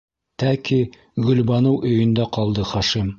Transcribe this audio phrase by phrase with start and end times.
[0.43, 0.79] Тәки
[1.27, 3.09] Гөлбаныу өйөндә ҡалды Хашим.